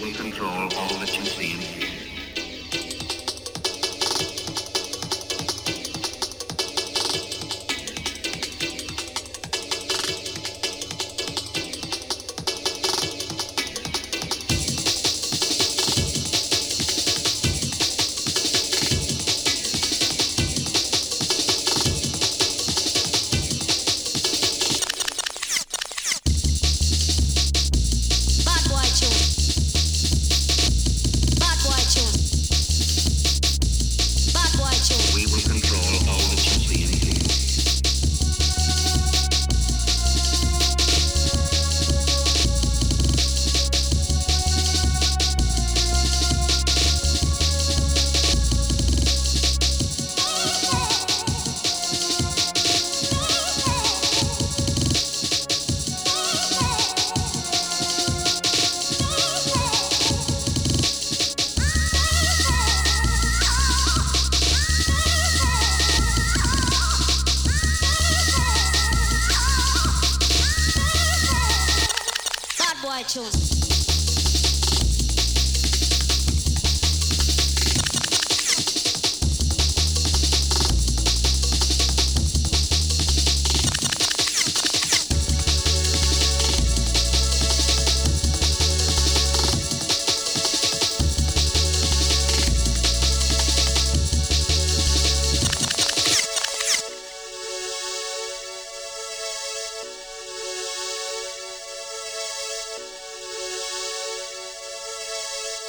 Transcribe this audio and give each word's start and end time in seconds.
will 0.00 0.12
control 0.14 0.50
all 0.50 0.94
that 0.98 1.16
you 1.16 1.24
see 1.24 1.52
and 1.52 1.62
hear. 1.62 1.79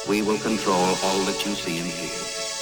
We 0.08 0.20
will 0.20 0.38
control 0.38 0.74
all 0.74 1.24
that 1.26 1.46
you 1.46 1.54
see 1.54 1.78
and 1.78 1.88
hear. 1.88 2.61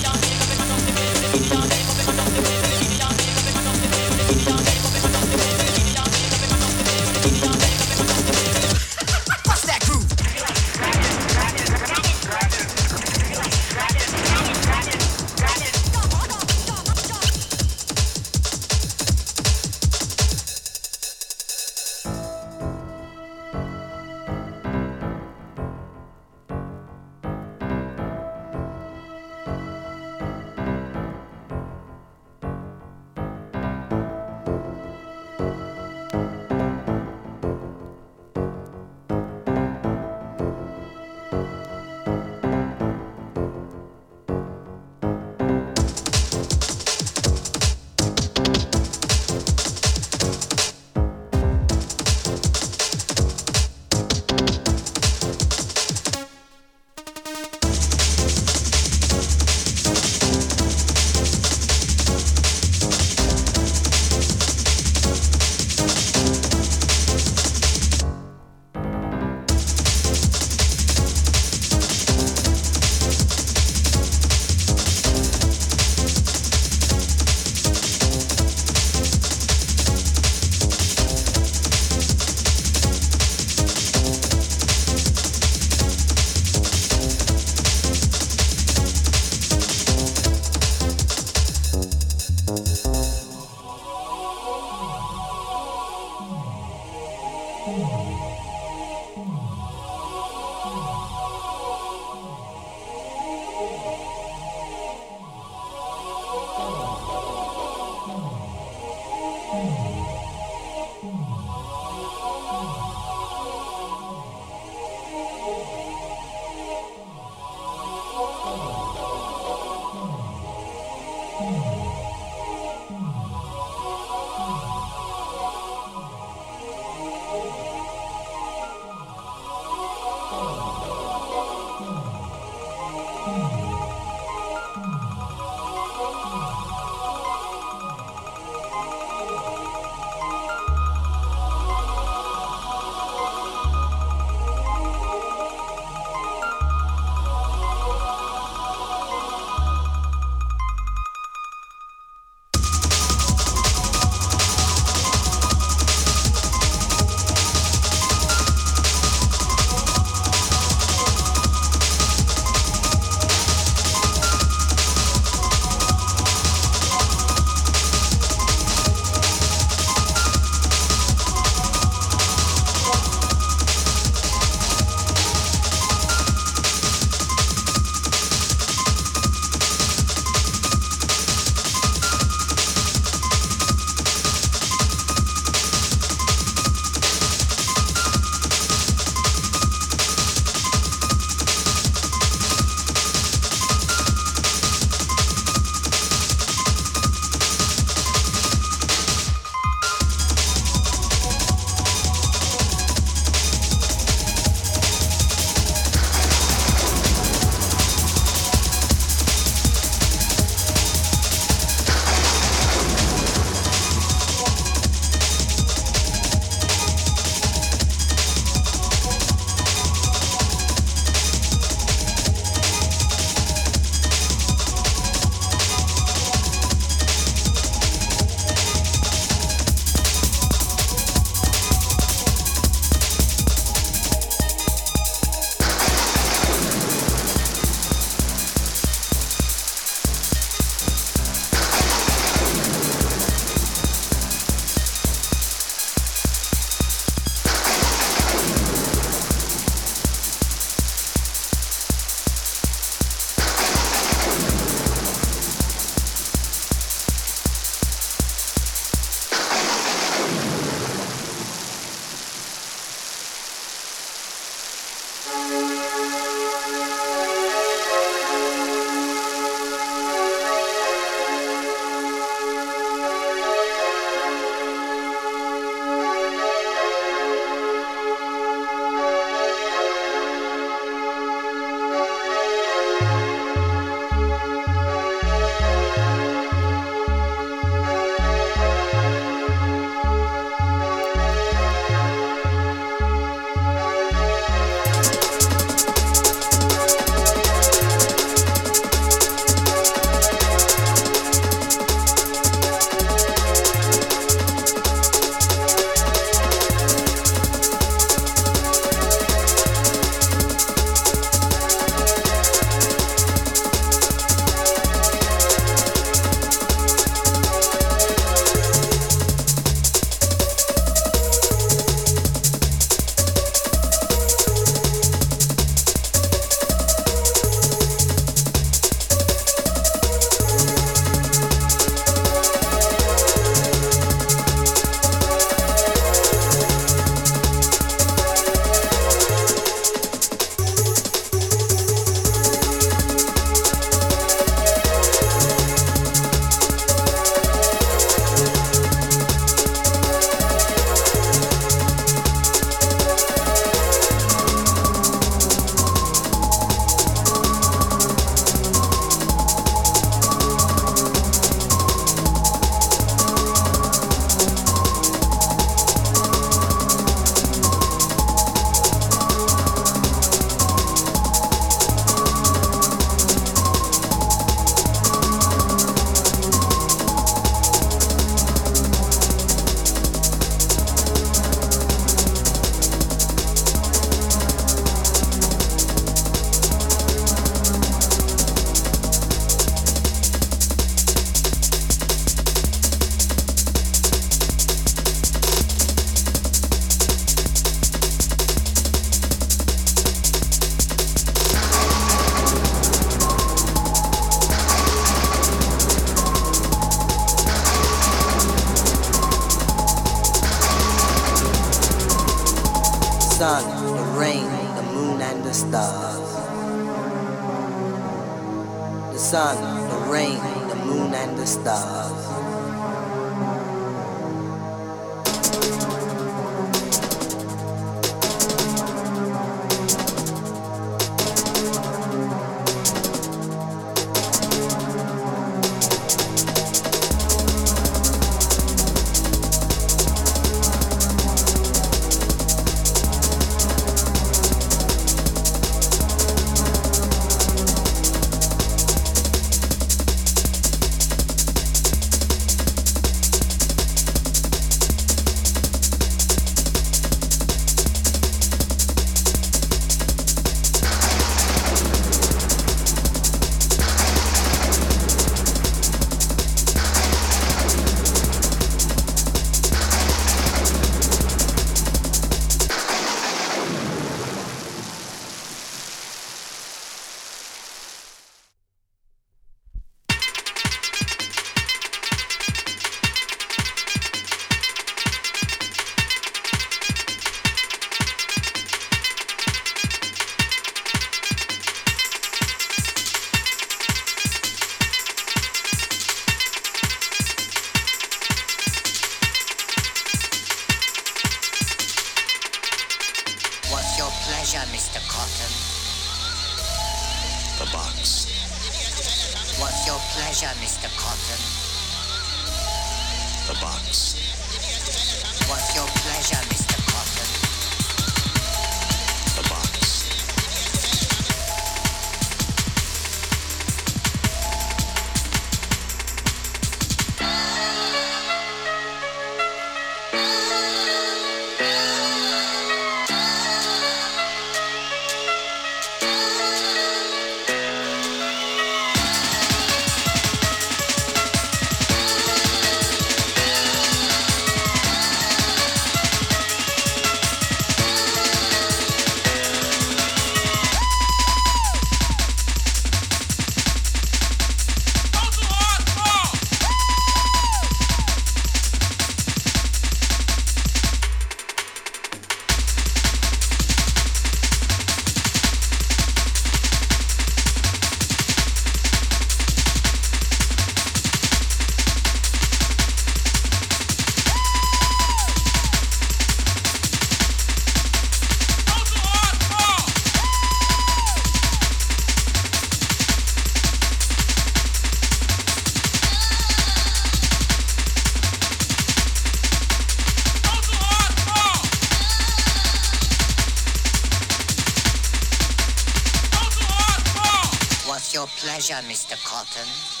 Pleasure, 598.41 598.81
Mr. 598.89 599.15
Cotton? 599.23 600.00